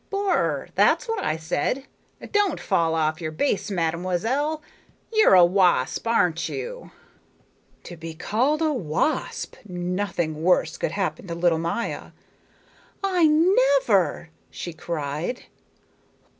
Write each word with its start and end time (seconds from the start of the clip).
"Borer, 0.09 0.69
that's 0.73 1.07
what 1.07 1.23
I 1.23 1.37
said. 1.37 1.85
Don't 2.31 2.59
fall 2.59 2.95
off 2.95 3.21
your 3.21 3.29
base, 3.31 3.69
mademoiselle. 3.69 4.63
You're 5.13 5.35
a 5.35 5.45
wasp, 5.45 6.07
aren't 6.07 6.49
you?" 6.49 6.89
To 7.83 7.95
be 7.95 8.15
called 8.15 8.63
a 8.63 8.73
wasp! 8.73 9.57
Nothing 9.63 10.41
worse 10.41 10.75
could 10.77 10.93
happen 10.93 11.27
to 11.27 11.35
little 11.35 11.59
Maya. 11.59 12.13
"I 13.03 13.27
never!" 13.27 14.29
she 14.49 14.73
cried. 14.73 15.43